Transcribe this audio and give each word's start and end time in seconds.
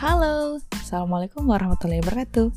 Halo, 0.00 0.56
Assalamualaikum 0.72 1.44
warahmatullahi 1.44 2.00
wabarakatuh. 2.00 2.48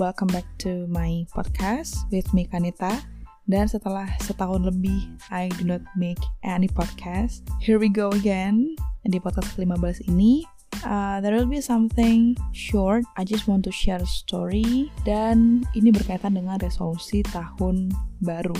Welcome 0.00 0.32
back 0.32 0.48
to 0.64 0.88
my 0.88 1.28
podcast 1.28 2.08
with 2.08 2.24
me 2.32 2.48
Kanita. 2.48 3.04
Dan 3.44 3.68
setelah 3.68 4.08
setahun 4.24 4.64
lebih 4.64 5.04
I 5.28 5.52
do 5.60 5.68
not 5.68 5.84
make 5.92 6.16
any 6.40 6.72
podcast, 6.72 7.44
here 7.60 7.76
we 7.76 7.92
go 7.92 8.08
again. 8.16 8.80
Di 9.04 9.20
podcast 9.20 9.52
ke-15 9.60 10.08
ini, 10.08 10.48
uh, 10.88 11.20
there 11.20 11.36
will 11.36 11.44
be 11.44 11.60
something 11.60 12.32
short. 12.56 13.04
I 13.20 13.28
just 13.28 13.44
want 13.44 13.68
to 13.68 13.72
share 13.76 14.00
a 14.00 14.08
story. 14.08 14.88
Dan 15.04 15.68
ini 15.76 15.92
berkaitan 15.92 16.32
dengan 16.32 16.56
resolusi 16.64 17.20
tahun 17.28 17.92
baru. 18.24 18.56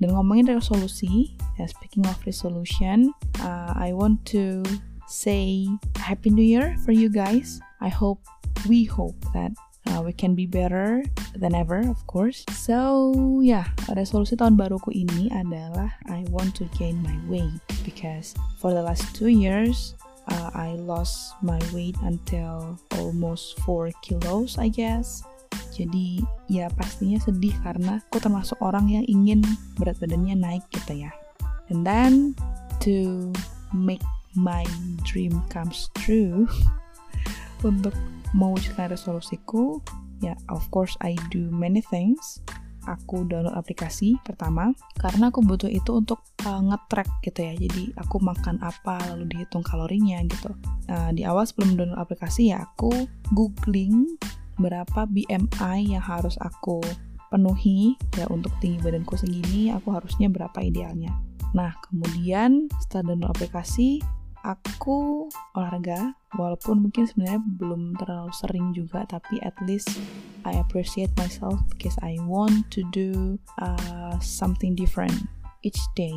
Dan 0.00 0.16
ngomongin 0.16 0.56
resolusi, 0.56 1.36
ya 1.60 1.68
speaking 1.68 2.08
of 2.08 2.16
resolution, 2.24 3.12
uh, 3.44 3.76
I 3.76 3.92
want 3.92 4.24
to 4.32 4.64
say 5.04 5.68
Happy 6.00 6.32
New 6.32 6.48
Year 6.48 6.80
for 6.80 6.96
you 6.96 7.12
guys. 7.12 7.60
I 7.84 7.92
hope, 7.92 8.24
we 8.64 8.88
hope 8.88 9.20
that 9.36 9.52
uh, 9.92 10.00
we 10.00 10.16
can 10.16 10.32
be 10.32 10.48
better 10.48 11.04
than 11.36 11.54
ever, 11.54 11.84
of 11.84 12.00
course. 12.08 12.48
So, 12.56 13.12
yeah, 13.44 13.68
resolusi 13.92 14.40
tahun 14.40 14.56
baruku 14.56 14.88
ini 14.96 15.28
adalah 15.28 15.92
I 16.08 16.24
want 16.32 16.56
to 16.56 16.64
gain 16.80 17.04
my 17.04 17.12
weight 17.28 17.60
because 17.84 18.32
for 18.56 18.72
the 18.72 18.80
last 18.80 19.04
two 19.12 19.28
years, 19.28 19.92
uh, 20.32 20.48
I 20.56 20.80
lost 20.80 21.36
my 21.44 21.60
weight 21.76 22.00
until 22.00 22.80
almost 22.96 23.60
4 23.68 23.92
kilos, 24.00 24.56
I 24.56 24.72
guess. 24.72 25.20
Jadi 25.74 26.24
ya 26.48 26.70
pastinya 26.72 27.18
sedih 27.20 27.52
karena 27.60 28.00
aku 28.08 28.22
termasuk 28.22 28.56
orang 28.64 28.88
yang 28.88 29.04
ingin 29.10 29.42
berat 29.76 29.98
badannya 30.00 30.38
naik 30.38 30.64
gitu 30.72 31.04
ya. 31.04 31.12
And 31.68 31.84
then 31.84 32.38
to 32.86 33.28
make 33.74 34.02
my 34.38 34.62
dream 35.02 35.42
comes 35.50 35.90
true 35.98 36.46
untuk 37.64 37.94
mewujudkan 38.34 38.90
resolusiku 38.90 39.80
ya 40.22 40.34
of 40.48 40.64
course 40.72 40.94
I 41.04 41.16
do 41.32 41.48
many 41.52 41.84
things. 41.84 42.40
Aku 42.84 43.24
download 43.24 43.56
aplikasi 43.56 44.20
pertama 44.28 44.76
karena 45.00 45.32
aku 45.32 45.40
butuh 45.40 45.72
itu 45.72 46.04
untuk 46.04 46.20
uh, 46.44 46.60
nge-track 46.60 47.08
gitu 47.24 47.40
ya. 47.40 47.56
Jadi 47.56 47.96
aku 47.96 48.20
makan 48.20 48.60
apa 48.60 49.00
lalu 49.08 49.24
dihitung 49.32 49.64
kalorinya 49.64 50.20
gitu. 50.28 50.52
Uh, 50.92 51.08
di 51.16 51.24
awal 51.24 51.48
sebelum 51.48 51.80
download 51.80 51.96
aplikasi 51.96 52.52
ya 52.52 52.60
aku 52.60 53.08
googling 53.32 54.04
berapa 54.60 55.08
BMI 55.08 55.96
yang 55.96 56.04
harus 56.04 56.36
aku 56.44 56.84
penuhi 57.32 57.96
ya 58.20 58.28
untuk 58.28 58.52
tinggi 58.60 58.78
badanku 58.84 59.16
segini 59.16 59.72
aku 59.72 59.88
harusnya 59.96 60.28
berapa 60.28 60.60
idealnya. 60.60 61.16
Nah 61.56 61.72
kemudian 61.88 62.68
setelah 62.84 63.16
download 63.16 63.32
aplikasi 63.32 64.04
aku 64.44 65.32
olahraga 65.56 66.12
walaupun 66.38 66.88
mungkin 66.88 67.06
sebenarnya 67.06 67.40
belum 67.58 67.96
terlalu 67.98 68.32
sering 68.34 68.74
juga 68.74 69.06
tapi 69.06 69.38
at 69.42 69.54
least 69.64 69.90
I 70.44 70.60
appreciate 70.60 71.10
myself 71.16 71.56
because 71.72 71.96
I 72.04 72.20
want 72.28 72.68
to 72.76 72.84
do 72.92 73.40
uh, 73.58 74.16
something 74.20 74.76
different 74.76 75.14
each 75.64 75.80
day. 75.96 76.12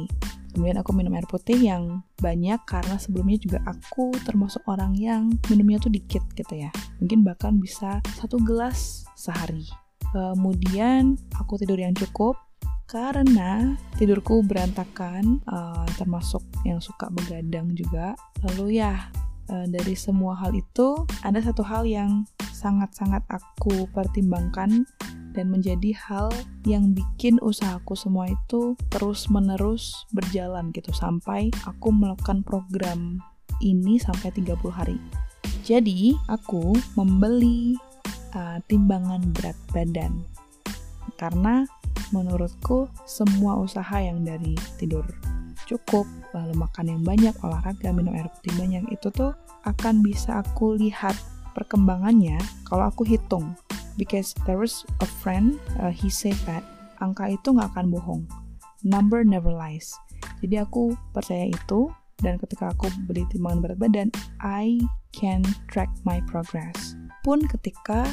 Kemudian 0.52 0.82
aku 0.82 0.92
minum 0.92 1.16
air 1.16 1.26
putih 1.26 1.56
yang 1.56 2.04
banyak 2.20 2.60
karena 2.68 3.00
sebelumnya 3.00 3.40
juga 3.40 3.60
aku 3.64 4.12
termasuk 4.28 4.62
orang 4.68 4.94
yang 5.00 5.32
minumnya 5.48 5.80
tuh 5.80 5.94
dikit 5.94 6.23
gitu 6.36 6.54
ya. 6.68 6.70
Mungkin 7.00 7.23
bahkan 7.23 7.56
bisa 7.58 8.04
satu 8.20 8.38
gelas 8.44 9.08
sehari. 9.16 9.64
Kemudian 10.12 11.16
aku 11.36 11.56
tidur 11.62 11.80
yang 11.80 11.95
cukup 11.95 12.36
karena 12.88 13.76
tidurku 14.00 14.40
berantakan 14.48 15.44
uh, 15.52 15.84
termasuk 16.00 16.44
yang 16.64 16.80
suka 16.80 17.12
begadang 17.12 17.76
juga. 17.76 18.16
Lalu 18.48 18.82
ya 18.82 19.12
dari 19.48 19.95
semua 19.95 20.36
hal 20.36 20.52
itu 20.52 21.08
ada 21.23 21.40
satu 21.40 21.64
hal 21.64 21.88
yang 21.88 22.28
sangat-sangat 22.52 23.23
aku 23.32 23.88
pertimbangkan 23.95 24.83
dan 25.38 25.54
menjadi 25.54 25.94
hal 25.94 26.33
yang 26.66 26.98
bikin 26.98 27.38
usahaku 27.45 27.94
semua 27.94 28.26
itu 28.26 28.73
terus-menerus 28.89 29.94
berjalan 30.10 30.73
gitu 30.73 30.89
sampai 30.89 31.54
aku 31.70 31.94
melakukan 31.94 32.42
program 32.42 33.22
ini 33.61 34.02
sampai 34.02 34.33
30 34.33 34.58
hari. 34.73 34.98
Jadi, 35.61 36.17
aku 36.26 36.73
membeli 36.98 37.77
uh, 38.33 38.58
timbangan 38.66 39.22
berat 39.36 39.58
badan. 39.70 40.26
Karena 41.22 41.66
menurutku 42.16 42.88
semua 43.04 43.60
usaha 43.60 43.99
yang 43.99 44.23
dari 44.23 44.55
tidur 44.80 45.04
cukup, 45.67 46.08
lalu 46.32 46.55
makan 46.55 46.86
yang 46.88 47.02
banyak, 47.04 47.36
olahraga, 47.44 47.92
minum 47.92 48.16
air 48.16 48.32
putih 48.39 48.55
banyak 48.55 48.88
itu 48.89 49.11
tuh 49.11 49.36
akan 49.67 50.00
bisa 50.00 50.39
aku 50.39 50.80
lihat 50.80 51.14
perkembangannya 51.52 52.39
kalau 52.66 52.88
aku 52.88 53.04
hitung. 53.04 53.54
Because 54.00 54.32
there 54.45 54.61
was 54.61 54.86
a 55.02 55.10
friend 55.10 55.58
uh, 55.82 55.89
he 55.89 56.08
said 56.08 56.38
that 56.48 56.61
angka 57.04 57.33
itu 57.33 57.52
nggak 57.52 57.73
akan 57.76 57.89
bohong. 57.92 58.23
Number 58.86 59.26
never 59.26 59.52
lies. 59.52 59.92
Jadi 60.39 60.61
aku 60.61 60.94
percaya 61.11 61.50
itu 61.50 61.89
dan 62.22 62.38
ketika 62.42 62.73
aku 62.73 62.89
beli 63.10 63.26
timbangan 63.30 63.61
berat 63.61 63.78
badan 63.82 64.10
I 64.42 64.82
can 65.14 65.42
track 65.70 65.89
my 66.05 66.22
progress. 66.30 66.94
Pun 67.26 67.45
ketika 67.49 68.05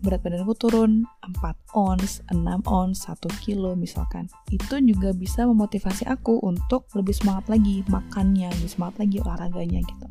berat 0.00 0.24
badanku 0.24 0.56
turun 0.56 1.04
4 1.24 1.76
ons, 1.76 2.24
6 2.32 2.64
ons, 2.66 2.96
1 2.96 3.44
kilo 3.44 3.76
misalkan. 3.76 4.26
Itu 4.48 4.80
juga 4.80 5.12
bisa 5.12 5.44
memotivasi 5.44 6.08
aku 6.08 6.40
untuk 6.40 6.88
lebih 6.96 7.12
semangat 7.12 7.52
lagi 7.52 7.84
makannya, 7.88 8.48
lebih 8.48 8.70
semangat 8.70 8.96
lagi 9.04 9.16
olahraganya 9.20 9.80
gitu. 9.84 10.06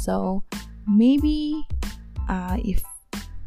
So, 0.00 0.44
maybe 0.88 1.60
uh, 2.28 2.56
if 2.60 2.84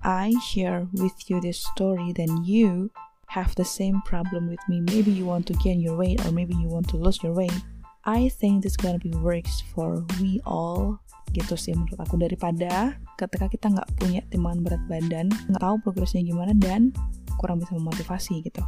I 0.04 0.36
share 0.44 0.86
with 0.92 1.16
you 1.32 1.40
this 1.40 1.64
story, 1.64 2.12
then 2.12 2.44
you 2.44 2.92
have 3.34 3.56
the 3.56 3.66
same 3.66 4.02
problem 4.06 4.50
with 4.50 4.62
me. 4.68 4.82
Maybe 4.82 5.10
you 5.10 5.26
want 5.26 5.48
to 5.48 5.56
gain 5.64 5.80
your 5.80 5.98
weight, 5.98 6.22
or 6.26 6.32
maybe 6.32 6.54
you 6.54 6.68
want 6.68 6.90
to 6.90 6.98
lose 6.98 7.24
your 7.24 7.34
weight. 7.34 7.56
I 8.04 8.28
think 8.28 8.68
this 8.68 8.76
gonna 8.76 9.00
be 9.00 9.16
works 9.16 9.64
for 9.72 10.04
we 10.20 10.44
all 10.44 11.00
gitu 11.32 11.56
sih 11.56 11.72
menurut 11.72 11.98
aku. 12.04 12.20
Daripada 12.20 13.00
ketika 13.16 13.48
kita 13.48 13.66
nggak 13.72 13.90
punya 13.96 14.22
timbangan 14.28 14.60
berat 14.60 14.84
badan 14.92 15.28
nggak 15.48 15.62
tahu 15.64 15.76
progresnya 15.80 16.22
gimana 16.22 16.52
dan 16.54 16.92
kurang 17.40 17.64
bisa 17.64 17.74
memotivasi 17.80 18.44
gitu. 18.44 18.62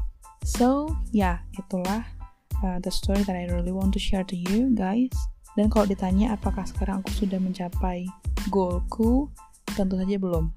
So 0.48 0.96
ya 1.12 1.20
yeah, 1.20 1.38
itulah 1.60 2.08
uh, 2.64 2.80
the 2.80 2.92
story 2.92 3.28
that 3.28 3.36
I 3.36 3.52
really 3.52 3.76
want 3.76 3.92
to 3.98 4.02
share 4.02 4.24
to 4.24 4.36
you 4.36 4.72
guys. 4.72 5.12
Dan 5.56 5.72
kalau 5.72 5.88
ditanya 5.88 6.36
apakah 6.36 6.68
sekarang 6.68 7.04
aku 7.04 7.12
sudah 7.16 7.40
mencapai 7.40 8.08
goalku 8.52 9.32
tentu 9.76 10.00
saja 10.00 10.16
belum. 10.16 10.52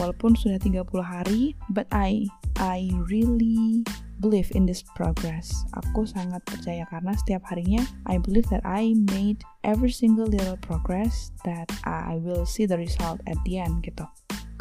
Walaupun 0.00 0.32
sudah 0.40 0.56
30 0.56 0.88
hari 1.04 1.52
but 1.68 1.84
I 1.92 2.24
I 2.58 2.90
really 3.08 3.84
believe 4.22 4.54
in 4.54 4.64
this 4.64 4.80
progress. 4.94 5.50
Aku 5.74 6.06
sangat 6.06 6.46
percaya 6.46 6.86
karena 6.88 7.12
setiap 7.18 7.42
harinya 7.50 7.82
I 8.06 8.22
believe 8.22 8.46
that 8.54 8.62
I 8.62 8.94
made 9.10 9.42
every 9.66 9.90
single 9.90 10.30
little 10.30 10.56
progress 10.62 11.34
that 11.42 11.66
I 11.82 12.22
will 12.22 12.46
see 12.46 12.64
the 12.64 12.78
result 12.78 13.18
at 13.26 13.36
the 13.42 13.58
end 13.58 13.82
gitu. 13.82 14.06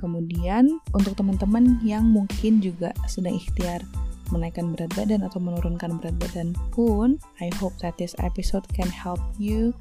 Kemudian 0.01 0.81
untuk 0.97 1.13
teman-teman 1.13 1.77
yang 1.85 2.09
mungkin 2.09 2.57
juga 2.57 2.89
sedang 3.05 3.37
ikhtiar 3.37 3.85
menaikkan 4.33 4.73
berat 4.73 4.89
badan 4.97 5.21
atau 5.21 5.37
menurunkan 5.37 6.01
berat 6.01 6.17
badan 6.17 6.57
pun 6.73 7.21
I 7.37 7.53
hope 7.61 7.77
that 7.85 7.99
this 8.01 8.17
episode 8.17 8.65
can 8.73 8.89
help 8.89 9.21
you 9.37 9.75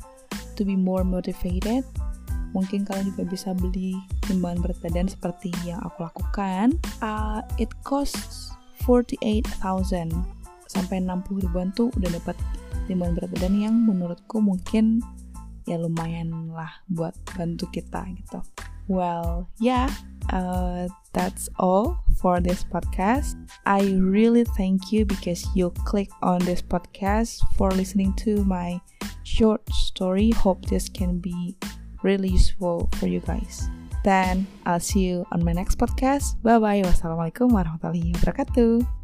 to 0.58 0.62
be 0.66 0.76
more 0.76 1.06
motivated 1.06 1.86
mungkin 2.50 2.82
kalian 2.82 3.14
juga 3.14 3.24
bisa 3.26 3.54
beli 3.54 3.94
timbangan 4.26 4.62
berat 4.62 4.78
badan 4.82 5.06
seperti 5.06 5.50
yang 5.62 5.78
aku 5.86 6.06
lakukan. 6.06 6.74
Uh, 7.02 7.42
it 7.58 7.70
costs 7.86 8.50
48,000 8.84 10.10
sampai 10.70 11.02
60 11.02 11.44
ribuan 11.46 11.74
tuh 11.74 11.90
udah 11.98 12.10
dapat 12.14 12.36
timbangan 12.86 13.14
berat 13.18 13.30
badan 13.34 13.54
yang 13.58 13.74
menurutku 13.74 14.38
mungkin 14.38 15.02
ya 15.68 15.78
lumayan 15.78 16.50
lah 16.50 16.70
buat 16.90 17.14
bantu 17.36 17.70
kita 17.70 18.06
gitu. 18.18 18.42
Well 18.90 19.46
yeah 19.62 19.90
uh, 20.32 20.88
that's 21.12 21.48
all 21.58 22.02
for 22.18 22.40
this 22.40 22.64
podcast. 22.64 23.36
I 23.66 23.96
really 23.98 24.44
thank 24.44 24.92
you 24.92 25.04
because 25.04 25.46
you 25.54 25.70
click 25.84 26.10
on 26.22 26.42
this 26.44 26.62
podcast 26.62 27.42
for 27.56 27.70
listening 27.70 28.14
to 28.26 28.44
my 28.44 28.80
short 29.22 29.62
story. 29.72 30.30
Hope 30.30 30.66
this 30.66 30.88
can 30.88 31.18
be 31.18 31.56
really 32.02 32.28
useful 32.28 32.88
for 32.96 33.06
you 33.06 33.20
guys. 33.20 33.68
Then 34.04 34.46
I'll 34.64 34.80
see 34.80 35.00
you 35.00 35.26
on 35.32 35.44
my 35.44 35.52
next 35.52 35.76
podcast. 35.76 36.40
Bye 36.40 36.58
bye. 36.58 36.80
Wassalamualaikum 36.80 37.52
warahmatullahi 37.52 38.16
wabarakatuh. 38.16 38.99